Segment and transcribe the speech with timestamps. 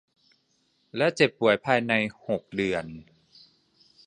[0.97, 1.93] และเจ็บป่วยภายใน
[2.27, 2.85] หก เดือน